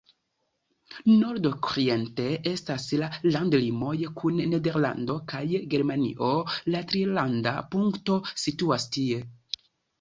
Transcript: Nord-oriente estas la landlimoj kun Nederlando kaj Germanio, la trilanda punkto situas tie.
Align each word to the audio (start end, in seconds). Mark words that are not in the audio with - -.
Nord-oriente 1.09 2.25
estas 2.53 2.87
la 3.03 3.09
landlimoj 3.35 3.93
kun 4.23 4.41
Nederlando 4.55 5.19
kaj 5.35 5.45
Germanio, 5.77 6.33
la 6.73 6.85
trilanda 6.95 7.57
punkto 7.77 8.21
situas 8.49 8.93
tie. 8.99 9.25